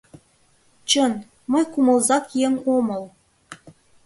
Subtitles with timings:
[0.89, 1.13] Чын,
[1.51, 3.03] мый кумылзак еҥ омыл...